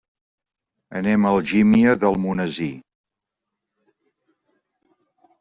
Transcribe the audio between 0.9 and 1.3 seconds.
Anem